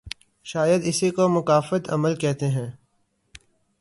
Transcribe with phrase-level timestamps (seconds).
[0.43, 2.69] شاید اسی کو مکافات عمل کہتے ہیں۔